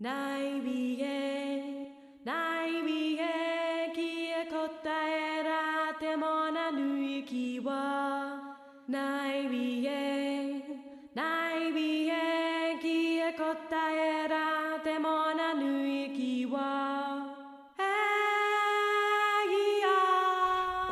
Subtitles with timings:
[0.00, 1.92] ないびえ、
[2.24, 4.56] ないびえ、消え答
[5.06, 8.09] えらてもなぬ息は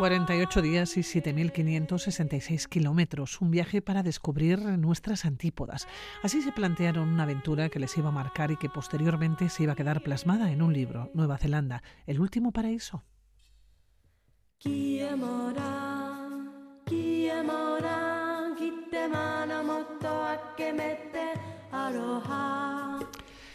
[0.08, 5.86] 48 días y 7.566 kilómetros, un viaje para descubrir nuestras antípodas.
[6.22, 9.74] Así se plantearon una aventura que les iba a marcar y que posteriormente se iba
[9.74, 13.04] a quedar plasmada en un libro, Nueva Zelanda, El último paraíso.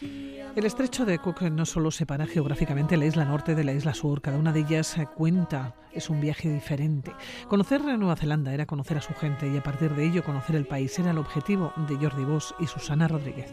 [0.00, 4.20] El estrecho de Cook no solo separa geográficamente la isla norte de la isla sur,
[4.20, 7.12] cada una de ellas cuenta, es un viaje diferente.
[7.48, 10.66] Conocer Nueva Zelanda era conocer a su gente y a partir de ello conocer el
[10.66, 13.52] país era el objetivo de Jordi Bosch y Susana Rodríguez.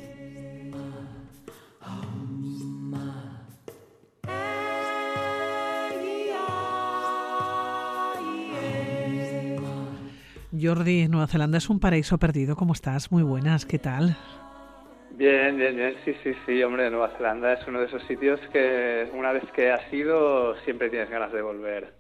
[10.62, 12.56] Jordi, Nueva Zelanda es un paraíso perdido.
[12.56, 13.12] ¿Cómo estás?
[13.12, 14.16] Muy buenas, ¿qué tal?
[15.22, 19.08] Bien, bien, bien, sí, sí, sí, hombre, Nueva Zelanda es uno de esos sitios que
[19.14, 21.94] una vez que has ido siempre tienes ganas de volver.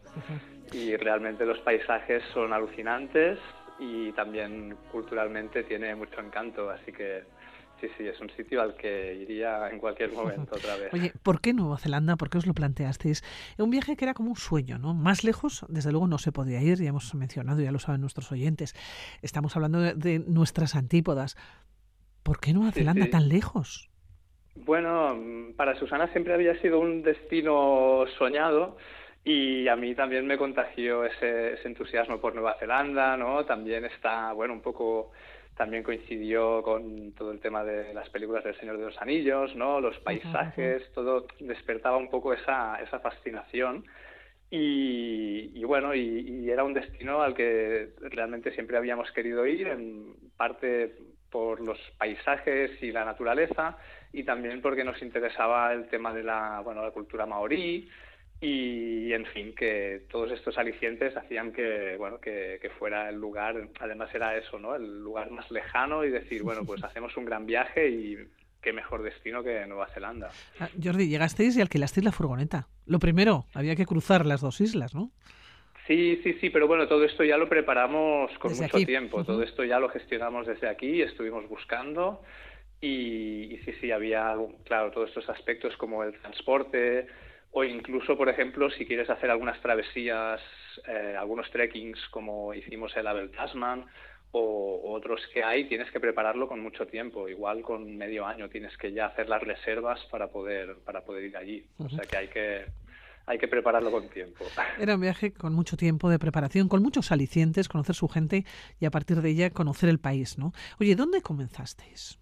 [0.73, 3.37] Y realmente los paisajes son alucinantes
[3.77, 7.25] y también culturalmente tiene mucho encanto, así que
[7.79, 10.91] sí, sí, es un sitio al que iría en cualquier momento otra vez.
[10.91, 12.15] Oye, ¿por qué Nueva Zelanda?
[12.15, 13.23] ¿Por qué os lo planteasteis?
[13.59, 14.95] Un viaje que era como un sueño, ¿no?
[14.95, 18.31] Más lejos, desde luego, no se podía ir, ya hemos mencionado, ya lo saben nuestros
[18.31, 18.73] oyentes.
[19.21, 21.37] Estamos hablando de nuestras antípodas.
[22.23, 23.89] ¿Por qué Nueva Zelanda tan lejos?
[24.55, 25.17] Bueno,
[25.55, 28.77] para Susana siempre había sido un destino soñado
[29.23, 33.45] y a mí también me contagió ese, entusiasmo por Nueva Zelanda, ¿no?
[33.45, 35.11] También está, bueno, un poco
[35.55, 39.79] también coincidió con todo el tema de las películas del Señor de los Anillos, ¿no?
[39.79, 43.85] Los paisajes, todo despertaba un poco esa, esa fascinación.
[44.49, 50.13] Y, bueno, y, y, era un destino al que realmente siempre habíamos querido ir, en
[50.35, 50.93] parte
[51.31, 53.77] por los paisajes y la naturaleza
[54.13, 57.89] y también porque nos interesaba el tema de la, bueno, la cultura maorí
[58.43, 64.09] y, en fin, que todos estos alicientes hacían que, bueno, que, fuera el lugar, además
[64.15, 64.75] era eso, ¿no?
[64.75, 68.17] El lugar más lejano y decir, bueno, pues hacemos un gran viaje y
[68.59, 70.31] qué mejor destino que Nueva Zelanda.
[70.59, 72.67] Ah, Jordi, llegasteis y alquilasteis la furgoneta.
[72.87, 75.11] Lo primero, había que cruzar las dos islas, ¿no?
[75.87, 79.63] Sí, sí, sí, pero bueno, todo esto ya lo preparamos con mucho tiempo, todo esto
[79.63, 82.21] ya lo gestionamos desde aquí, estuvimos buscando.
[82.79, 87.07] Y, sí, sí, había, claro, todos estos aspectos como el transporte
[87.51, 90.41] o incluso, por ejemplo, si quieres hacer algunas travesías,
[90.87, 93.85] eh, algunos trekkings como hicimos el Abel Tasman
[94.31, 98.75] o, otros que hay, tienes que prepararlo con mucho tiempo, igual con medio año tienes
[98.77, 102.27] que ya hacer las reservas para poder, para poder ir allí, o sea que hay
[102.29, 102.65] que
[103.31, 104.43] hay que prepararlo con tiempo.
[104.77, 108.43] Era un viaje con mucho tiempo de preparación, con muchos alicientes, conocer su gente
[108.77, 110.51] y a partir de ella conocer el país, ¿no?
[110.81, 112.19] Oye, ¿dónde comenzasteis?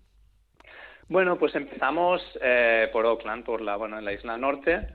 [1.08, 4.88] Bueno, pues empezamos eh, por Auckland, por la, bueno, en la isla norte,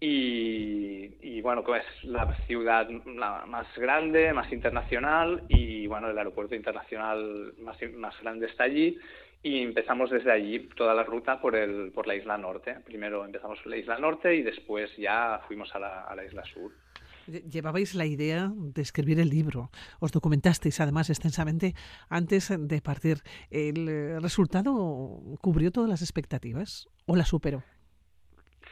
[0.00, 7.54] y, bueno, que es la ciudad más grande, más internacional, y bueno, el aeropuerto internacional
[7.58, 8.96] más, más grande está allí,
[9.42, 12.76] y empezamos desde allí toda la ruta por, el, por la isla norte.
[12.84, 16.44] Primero empezamos por la isla norte y después ya fuimos a la, a la isla
[16.44, 16.72] sur.
[17.26, 19.70] Llevabais la idea de escribir el libro,
[20.00, 21.74] os documentasteis además extensamente
[22.08, 23.18] antes de partir.
[23.50, 27.62] ¿El resultado cubrió todas las expectativas o la superó?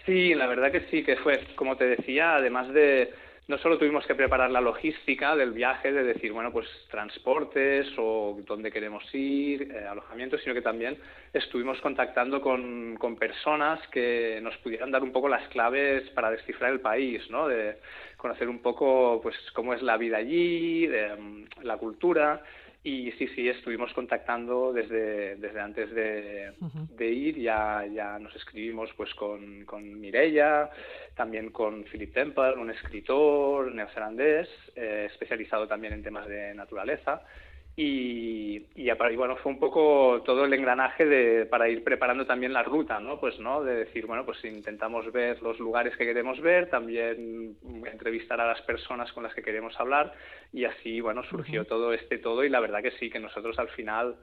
[0.06, 3.12] Sí, la verdad que sí, que fue, como te decía, además de,
[3.48, 8.38] no solo tuvimos que preparar la logística del viaje, de decir, bueno, pues transportes o
[8.46, 10.96] dónde queremos ir, eh, alojamiento, sino que también
[11.32, 16.72] estuvimos contactando con, con, personas que nos pudieran dar un poco las claves para descifrar
[16.72, 17.48] el país, ¿no?
[17.48, 17.78] De
[18.16, 22.42] conocer un poco, pues, cómo es la vida allí, de, mm, la cultura.
[22.82, 26.52] Y sí, sí, estuvimos contactando desde, desde antes de,
[27.10, 30.70] ir, ya, ya nos escribimos pues con, con Mireia,
[31.16, 37.22] también con Philip Temple, un escritor neozelandés, eh, especializado también en temas de naturaleza.
[37.78, 42.62] Y, y, bueno, fue un poco todo el engranaje de, para ir preparando también la
[42.62, 43.20] ruta, ¿no?
[43.20, 43.62] Pues, ¿no?
[43.62, 48.62] De decir, bueno, pues intentamos ver los lugares que queremos ver, también entrevistar a las
[48.62, 50.14] personas con las que queremos hablar
[50.54, 53.68] y así, bueno, surgió todo este todo y la verdad que sí, que nosotros al
[53.68, 54.16] final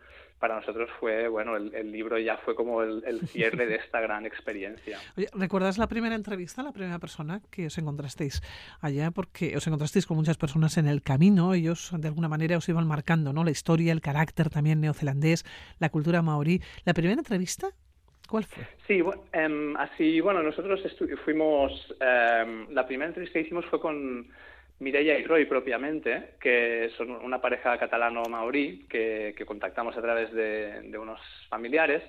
[0.43, 4.99] para nosotros fue, bueno, el, libro ya fue como el, cierre de esta gran experiencia.
[5.31, 8.41] ¿recuerdas la primera entrevista, la primera persona que os encontrasteis
[8.81, 9.11] allá?
[9.11, 12.85] Porque os encontrasteis con muchas personas en el camino, ellos de alguna manera os iban
[12.85, 13.45] marcando, ¿no?
[13.45, 15.45] La historia, el carácter también neozelandés,
[15.79, 16.61] la cultura maorí.
[16.83, 17.69] ¿La primera entrevista
[18.27, 18.65] ¿Cuál fue?
[18.85, 19.01] Sí,
[19.31, 20.81] em, así, bueno, nosotros
[21.23, 24.27] fuimos, em, la primera entrevista que hicimos fue con
[24.79, 31.19] Mireia y Roy propiamente, que son una pareja catalano-maorí que, contactamos a través de, unos
[31.49, 32.03] familiares.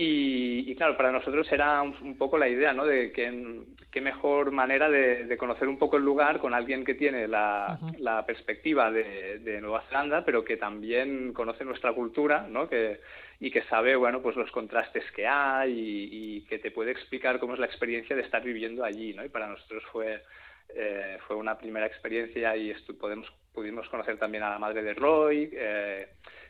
[0.00, 2.86] Y, claro, para nosotros era un, poco la idea, ¿no?
[2.86, 7.26] De que, qué mejor manera de, conocer un poco el lugar con alguien que tiene
[7.26, 7.78] la,
[8.26, 12.68] perspectiva de, Nueva Zelanda, pero que también conoce nuestra cultura, ¿no?
[12.68, 13.00] Que,
[13.40, 17.38] y que sabe, bueno, pues los contrastes que hay y, y, que te puede explicar
[17.40, 19.24] cómo es la experiencia de estar viviendo allí, ¿no?
[19.24, 20.22] Y para nosotros fue
[20.68, 25.50] eh, fue una primera experiencia y podemos, pudimos conocer también a la madre de Roy,
[25.52, 26.08] eh,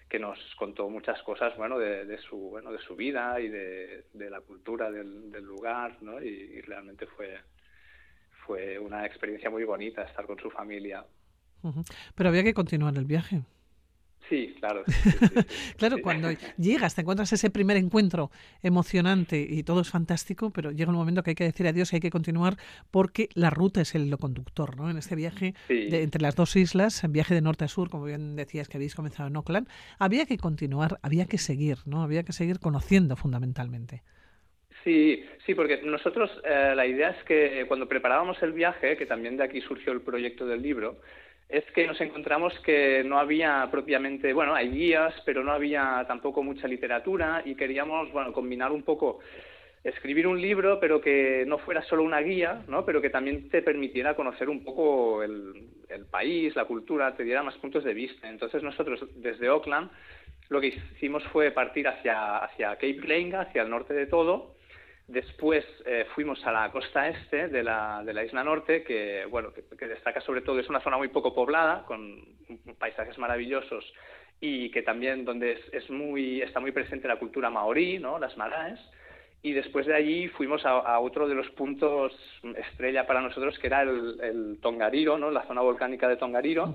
[0.09, 4.41] que nos contó muchas cosas bueno, de, su, bueno, de su vida y de, la
[4.41, 6.23] cultura del, lugar, ¿no?
[6.23, 7.38] y, realmente fue,
[8.47, 11.05] fue una experiencia muy bonita estar con su familia.
[12.15, 13.43] Pero había que continuar el viaje.
[14.29, 14.85] Sí, claro.
[15.79, 16.29] claro, cuando
[16.59, 18.31] llegas, te encuentras ese primer encuentro
[18.63, 21.97] emocionante y todo es fantástico, pero llega un momento que hay que decir adiós y
[21.97, 22.57] hay que continuar
[22.91, 24.91] porque la ruta es el conductor, ¿no?
[24.91, 28.37] En este viaje entre las dos islas, en viaje de norte a sur, como bien
[28.37, 32.03] decías que habéis comenzado en Auckland, había que continuar, había que seguir, ¿no?
[32.03, 34.03] Había que seguir conociendo fundamentalmente.
[34.85, 39.37] Sí, sí, porque nosotros eh, la idea es que cuando preparábamos el viaje, que también
[39.37, 41.01] de aquí surgió el proyecto del libro,
[41.49, 46.43] es que nos encontramos que no había propiamente, bueno, hay guías, pero no había tampoco
[46.43, 49.21] mucha literatura y queríamos, bueno, combinar un poco
[49.83, 52.85] escribir un libro, pero que no fuera solo una guía, ¿no?
[52.85, 55.71] pero que también te permitiera conocer un poco el,
[56.11, 58.29] país, la cultura, te diera más puntos de vista.
[58.29, 59.91] Entonces nosotros desde Auckland
[60.49, 64.55] lo que hicimos fue partir hacia, hacia Cape Reinga, hacia el norte de todo,
[65.08, 69.52] Después eh, fuimos a la costa este de la, de la isla norte, que, bueno,
[69.55, 72.22] que, destaca sobre todo, es una zona muy poco poblada, con
[72.78, 73.90] paisajes maravillosos
[74.38, 78.19] y que también donde es, muy, está muy presente la cultura maorí, ¿no?
[78.19, 78.78] las maraes.
[79.40, 82.12] Y después de allí fuimos a, otro de los puntos
[82.56, 85.31] estrella para nosotros, que era el, Tongariro, ¿no?
[85.31, 86.75] la zona volcánica de Tongariro,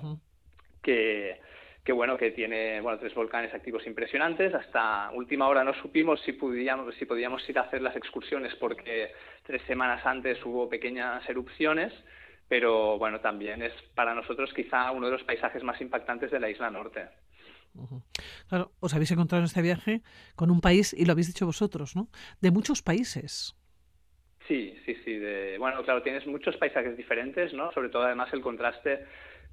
[0.82, 1.40] que
[1.84, 4.54] que bueno, que tiene bueno, tres volcanes activos impresionantes.
[4.54, 9.12] Hasta última hora no supimos si podíamos, si podíamos ir a hacer las excursiones porque
[9.44, 11.94] tres semanas antes hubo pequeñas erupciones,
[12.48, 16.50] pero bueno, también es para nosotros quizá uno de los paisajes más impactantes de la
[16.50, 17.10] isla norte.
[18.48, 20.02] Claro, os habéis encontrado en este viaje
[20.36, 22.08] con un país, y lo habéis dicho vosotros, ¿no?
[22.40, 23.56] De muchos países.
[24.48, 25.18] Sí, sí, sí.
[25.18, 27.72] De, bueno, claro, tienes muchos paisajes diferentes, ¿no?
[27.72, 29.06] Sobre todo, además, el contraste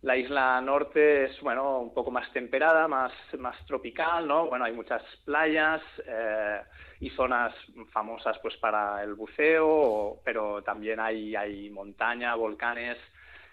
[0.02, 4.46] la isla norte es, bueno, un poco más temperada, más, más tropical, ¿no?
[4.46, 6.60] Bueno, hay muchas playas eh,
[7.00, 7.54] y zonas
[7.92, 12.96] famosas pues para el buceo, pero también hay, hay montaña, volcanes.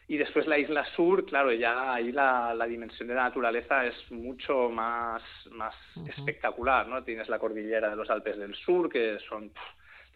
[0.09, 4.09] Y después la isla sur, claro, ya ahí la, la dimensión de la naturaleza es
[4.09, 5.21] mucho más,
[5.51, 5.75] más
[6.07, 7.03] espectacular, ¿no?
[7.03, 9.51] Tienes la cordillera de los Alpes del Sur, que son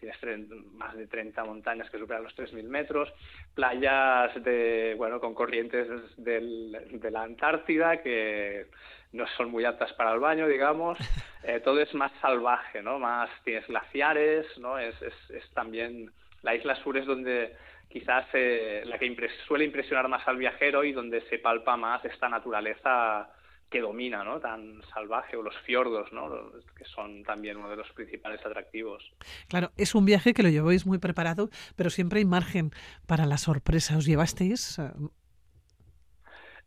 [0.02, 3.12] tienes más de 30 montañas que superan los 3.000 metros,
[3.54, 8.66] playas de, bueno, con corrientes de la Antártida que
[9.12, 10.98] no son muy aptas para el baño, digamos,
[11.44, 12.98] eh, todo es más salvaje, ¿no?
[12.98, 14.78] Más, tienes glaciares, ¿no?
[14.78, 16.10] Es, es, también,
[16.42, 17.54] la isla sur es donde
[17.88, 19.14] quizás eh, la que
[19.46, 23.28] suele impresionar más al viajero y donde se palpa más esta naturaleza
[23.72, 24.38] que domina, ¿no?
[24.38, 26.52] Tan salvaje, o los fiordos, ¿no?
[26.76, 29.02] Que son también uno de los principales atractivos.
[29.48, 32.70] Claro, es un viaje que lo lleváis muy preparado, pero siempre hay margen
[33.06, 33.96] para la sorpresa.
[33.96, 34.78] ¿Os llevasteis?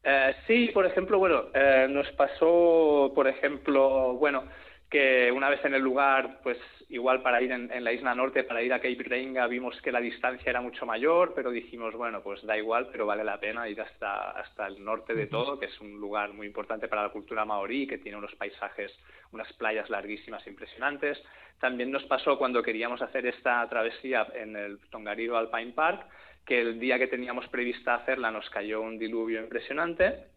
[0.03, 4.43] Eh, sí, por ejemplo, bueno, eh, nos pasó, por ejemplo, bueno,
[4.89, 6.57] que una vez en el lugar, pues
[6.89, 9.99] igual para ir en, la isla norte, para ir a Cape Reinga, vimos que la
[9.99, 13.81] distancia era mucho mayor, pero dijimos, bueno, pues da igual, pero vale la pena ir
[13.81, 17.45] hasta, hasta el norte de todo, que es un lugar muy importante para la cultura
[17.45, 18.91] maorí, que tiene unos paisajes,
[19.31, 21.21] unas playas larguísimas, impresionantes.
[21.59, 26.05] También nos pasó cuando queríamos hacer esta travesía en el Tongariro Alpine Park,
[26.45, 30.34] que el día que teníamos prevista hacerla nos cayó un diluvio impresionante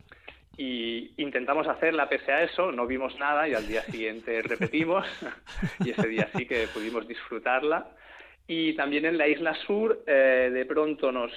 [0.58, 5.06] y intentamos hacerla pese a eso, no vimos nada y al día siguiente repetimos
[5.84, 7.88] y ese día sí que pudimos disfrutarla.
[8.48, 11.30] Y también en la isla sur eh, de pronto nos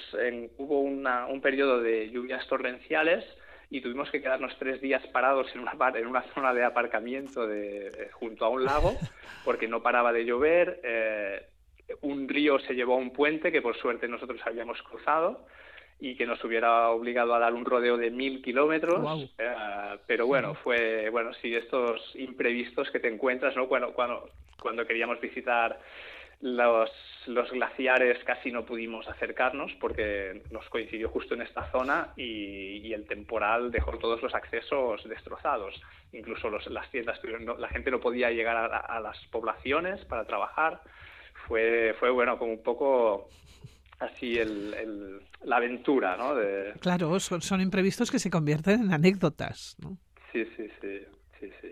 [0.56, 3.24] hubo un periodo de lluvias torrenciales
[3.70, 7.88] y tuvimos que quedarnos tres días parados en una, en una zona de aparcamiento de,
[7.88, 8.96] eh, junto a un lago
[9.44, 10.80] porque no paraba de llover.
[10.82, 11.46] Eh,
[12.00, 15.46] un río se llevó a un puente que por suerte nosotros habíamos cruzado
[16.04, 19.30] y que nos hubiera obligado a dar un rodeo de mil kilómetros.
[19.38, 19.54] Eh,
[20.04, 23.68] pero bueno, fue, bueno, sí, estos imprevistos que te encuentras, ¿no?
[23.68, 24.28] Cuando, cuando,
[24.60, 25.78] cuando queríamos visitar
[26.40, 26.90] los,
[27.26, 33.06] los, glaciares casi no pudimos acercarnos porque nos coincidió justo en esta zona y, el
[33.06, 35.80] temporal dejó todos los accesos destrozados.
[36.12, 37.20] Incluso las tiendas,
[37.58, 40.80] la gente no podía llegar a, las poblaciones para trabajar.
[41.46, 43.30] Fue, fue bueno, como un poco
[44.02, 46.34] así el, la aventura, ¿no?
[46.34, 46.74] De...
[46.80, 49.98] Claro, son, son imprevistos que se convierten en anécdotas, ¿no?
[50.32, 50.98] Sí, sí, sí,
[51.40, 51.68] sí, sí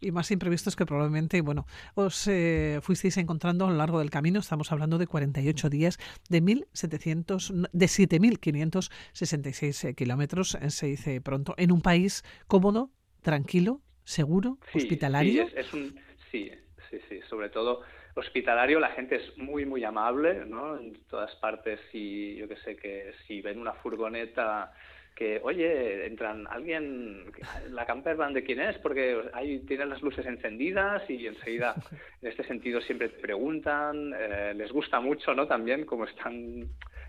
[0.00, 4.40] y más imprevistos que probablemente, bueno, os eh, fuisteis encontrando a lo largo del camino.
[4.40, 11.54] Estamos hablando de 48 días, de 1.700, de 7.566 eh, kilómetros, eh, se dice pronto,
[11.56, 12.90] en un país cómodo,
[13.22, 15.48] tranquilo, seguro, hospitalario.
[15.48, 15.98] Sí, es, un,
[16.30, 16.50] sí,
[16.90, 17.80] sí, sí, sobre todo
[18.16, 20.78] hospitalario, la gente es muy, muy amable, ¿no?
[20.78, 24.72] En todas partes, y yo que sé, que si ven una furgoneta
[25.14, 27.24] que, oye, entran alguien,
[27.70, 31.74] la camper van de quién es, porque ahí tienen las luces encendidas y enseguida,
[32.22, 35.46] en este sentido, siempre te preguntan, eh, les gusta mucho, ¿no?
[35.46, 36.68] También, como están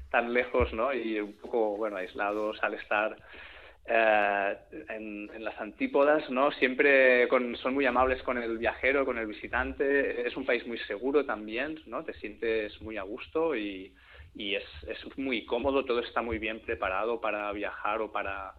[0.10, 0.94] tan lejos, ¿no?
[0.94, 3.18] Y un poco, bueno, aislados al estar
[3.88, 4.58] eh,
[4.90, 6.52] en, las antípodas, ¿no?
[6.52, 7.28] Siempre
[7.62, 10.28] son muy amables con el viajero, con el visitante.
[10.28, 12.04] Es un país muy seguro también, ¿no?
[12.04, 13.94] Te sientes muy a gusto y
[14.38, 18.54] y es, es muy cómodo, todo está muy bien preparado para viajar o para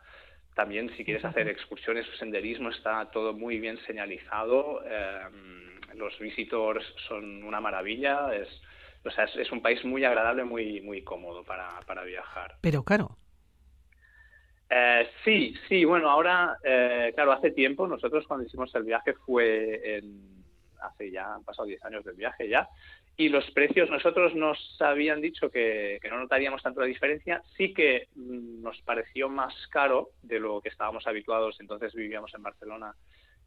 [0.55, 6.85] también si quieres hacer excursiones o senderismo está todo muy bien señalizado, em, los visitors
[7.07, 8.49] son una maravilla, es,
[9.05, 12.57] o sea, es, un país muy agradable, muy, muy cómodo para, para viajar.
[12.61, 13.17] Pero caro.
[14.71, 19.97] Eh, sí, sí, bueno, ahora, eh, claro, hace tiempo, nosotros cuando hicimos el viaje fue
[19.97, 20.45] en,
[20.81, 22.69] hace ya, han pasado 10 años del viaje ya,
[23.21, 28.07] y los precios, nosotros nos habían dicho que, no notaríamos tanto la diferencia, sí que
[28.15, 32.95] mm, nos pareció más caro de lo que estábamos habituados, entonces vivíamos en Barcelona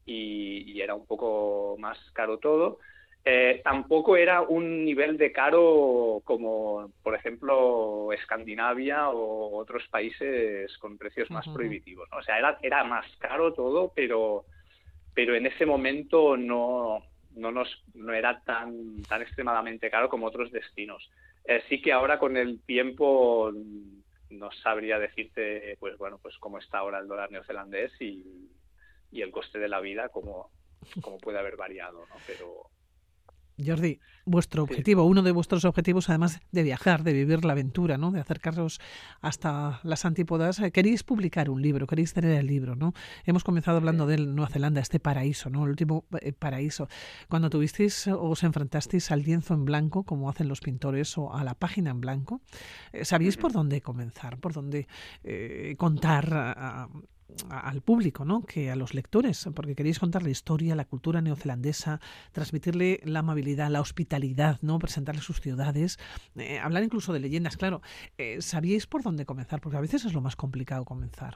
[0.06, 2.80] y, era un poco más caro todo.
[3.24, 10.98] Eh, tampoco era un nivel de caro como, por ejemplo, Escandinavia o otros países con
[10.98, 12.10] precios más prohibitivos.
[12.14, 14.46] O sea, era, era más caro todo, pero,
[15.14, 17.04] pero en ese momento no,
[17.36, 21.08] no nos no era tan tan extremadamente caro como otros destinos.
[21.46, 23.52] Eh, sí que ahora con el tiempo
[24.32, 28.50] no sabría decirte pues bueno pues cómo está ahora el dólar neozelandés y,
[29.12, 30.52] y el coste de la vida cómo,
[31.02, 32.16] cómo puede haber variado, ¿no?
[32.26, 32.70] Pero
[33.66, 38.12] Jordi, vuestro objetivo, uno de vuestros objetivos, además de viajar, de vivir la aventura, ¿no?
[38.12, 38.80] de acercaros
[39.22, 42.76] hasta las antípodas, eh, queréis publicar un libro, queréis tener el libro.
[42.76, 42.94] ¿no?
[43.26, 45.64] Hemos comenzado hablando de Nueva Zelanda, este paraíso, ¿no?
[45.64, 46.88] el último eh, paraíso.
[47.30, 51.44] Cuando tuvisteis o os enfrentasteis al lienzo en blanco, como hacen los pintores, o a
[51.44, 52.42] la página en blanco,
[52.94, 54.88] eh, ¿sabíais por dónde comenzar, por dónde
[55.78, 56.90] contar
[57.50, 58.46] al público, ¿no?
[58.46, 62.00] que a los lectores, porque queréis contar la historia, la cultura neozelandesa,
[62.32, 64.80] transmitirle la amabilidad, la hospitalidad, ¿no?
[64.80, 65.98] presentarle sus ciudades,
[66.38, 67.58] eh, hablar incluso de leyendas.
[67.58, 67.82] Claro,
[68.18, 69.62] eh, ¿sabíais por dónde comenzar?
[69.62, 71.36] Porque a veces es lo más complicado comenzar.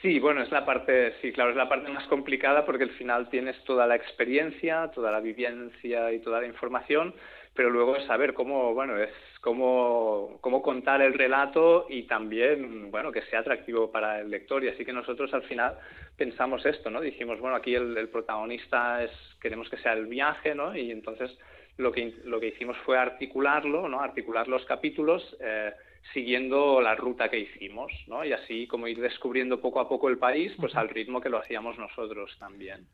[0.00, 3.28] Sí, bueno, es la parte, sí, claro, es la parte más complicada porque al final
[3.30, 7.14] tienes toda la experiencia, toda la vivencia y toda la información,
[7.58, 9.10] pero luego es saber cómo, bueno, es
[9.40, 14.62] cómo, cómo contar el relato y también, bueno, que sea atractivo para el lector.
[14.62, 15.76] Y así que nosotros al final
[16.16, 17.00] pensamos esto, ¿no?
[17.00, 19.10] Dijimos, bueno, aquí el, protagonista es,
[19.40, 20.76] queremos que sea el viaje, ¿no?
[20.76, 21.36] Y entonces
[21.78, 24.02] lo que, lo que hicimos fue articularlo, ¿no?
[24.02, 25.72] Articular los capítulos eh,
[26.12, 28.24] siguiendo la ruta que hicimos, ¿no?
[28.24, 31.38] Y así como ir descubriendo poco a poco el país, pues al ritmo que lo
[31.38, 32.86] hacíamos nosotros también.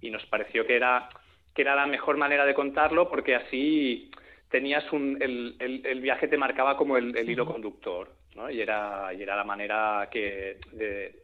[0.00, 1.08] Y nos pareció que era
[1.58, 4.12] que era la mejor manera de contarlo porque así
[4.48, 8.48] tenías un, el, el, viaje te marcaba como el, hilo conductor, ¿no?
[8.48, 11.16] Y era, y era la manera que de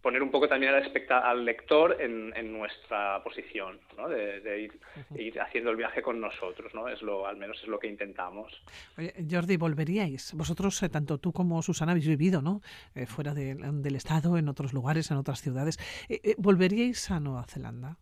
[0.00, 4.08] poner un poco también al, al lector en, en, nuestra posición, ¿no?
[4.08, 4.78] De, ir,
[5.16, 6.86] ir, haciendo el viaje con nosotros, ¿no?
[6.86, 8.52] Es lo, al menos es lo que intentamos.
[8.96, 10.34] Oye, Jordi, ¿volveríais?
[10.34, 12.60] Vosotros, eh, tanto tú como Susana, habéis vivido, ¿no?
[12.94, 15.80] Eh, fuera del Estado, en otros lugares, en otras ciudades.
[16.08, 17.98] Eh, ¿Volveríais a Nueva Zelanda?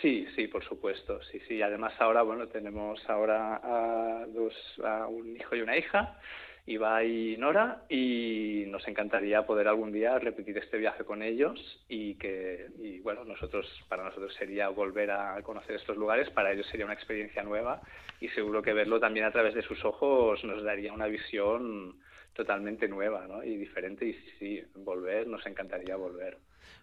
[0.00, 1.60] Sí, sí, por supuesto, sí, sí.
[1.62, 6.18] Además ahora, bueno, tenemos ahora a, dos, a un hijo y una hija,
[6.66, 11.58] Iba y Nora, y nos encantaría poder algún día repetir este viaje con ellos
[11.88, 16.66] y que, y bueno, nosotros, para nosotros sería volver a conocer estos lugares, para ellos
[16.68, 17.82] sería una experiencia nueva
[18.20, 21.96] y seguro que verlo también a través de sus ojos nos daría una visión
[22.32, 23.42] totalmente nueva, ¿no?
[23.42, 26.38] Y diferente y sí, volver, nos encantaría volver.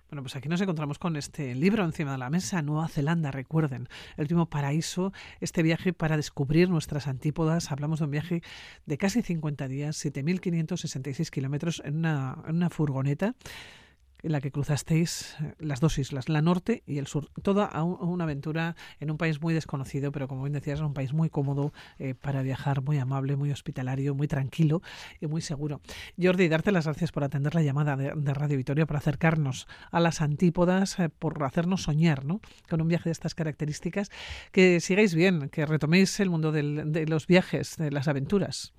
[0.09, 3.87] Bueno, pues aquí nos encontramos con este libro encima de la mesa, Nueva Zelanda, recuerden,
[4.17, 7.71] el último paraíso, este viaje para descubrir nuestras antípodas.
[7.71, 8.41] Hablamos de un viaje
[8.87, 13.35] de casi 50 días, 7.566 kilómetros en una, en una furgoneta
[14.23, 17.29] en la que cruzasteis eh, las dos islas, la norte y el sur.
[17.41, 21.13] Toda una aventura en un país muy desconocido, pero como bien decías, en un país
[21.13, 24.81] muy cómodo eh, para viajar, muy amable, muy hospitalario, muy tranquilo
[25.19, 25.81] y muy seguro.
[26.21, 30.21] Jordi, darte las gracias por atender la llamada de, Radio Vitoria, por acercarnos a las
[30.21, 32.41] antípodas, eh, por hacernos soñar ¿no?
[32.69, 34.09] con un viaje de estas características.
[34.51, 38.73] Que sigáis bien, que retoméis el mundo de los viajes, de las aventuras.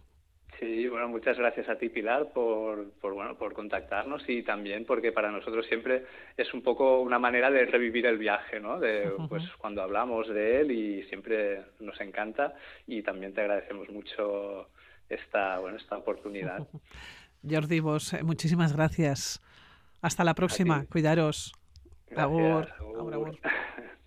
[0.60, 5.10] Sí, bueno, muchas gracias a ti, Pilar, por, por, bueno, por contactarnos y también porque
[5.10, 6.04] para nosotros siempre
[6.36, 8.78] es un poco una manera de revivir el viaje, ¿no?
[8.78, 12.54] De, pues cuando hablamos de él y siempre nos encanta
[12.86, 14.68] y también te agradecemos mucho
[15.08, 16.68] esta, bueno, esta oportunidad.
[17.50, 19.40] Jordi, vos, eh, muchísimas gracias.
[20.02, 20.84] Hasta la próxima.
[20.86, 21.54] Cuidaros.
[22.10, 22.68] Gracias,